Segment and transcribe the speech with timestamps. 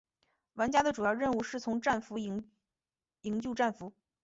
[0.53, 2.49] 玩家的主要任务是从战俘营
[3.21, 3.93] 拯救战俘。